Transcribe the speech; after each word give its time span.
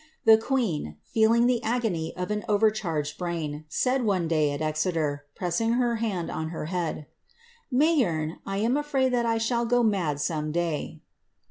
The 0.25 0.39
queen, 0.39 0.97
feeling 1.03 1.45
the 1.45 1.61
agony 1.61 2.11
of 2.17 2.31
an 2.31 2.43
overcharged 2.49 3.19
brain, 3.19 3.65
said, 3.69 4.03
one 4.03 4.27
day 4.27 4.49
at 4.49 4.59
Exeter, 4.59 5.27
pressing 5.35 5.73
her 5.73 5.97
hand 5.97 6.31
oa 6.31 6.45
her 6.45 6.65
head, 6.73 7.05
^* 7.73 7.77
Mayeme, 7.77 8.39
I 8.43 8.57
am 8.57 8.77
afraid 8.77 9.13
that 9.13 9.27
I 9.27 9.37
shall 9.37 9.67
go 9.67 9.83
mad 9.83 10.19
some 10.19 10.51
day. 10.51 11.01